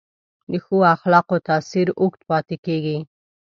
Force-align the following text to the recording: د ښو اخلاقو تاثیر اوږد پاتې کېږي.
د 0.51 0.53
ښو 0.63 0.77
اخلاقو 0.95 1.37
تاثیر 1.49 1.87
اوږد 1.99 2.21
پاتې 2.29 2.55
کېږي. 2.65 2.97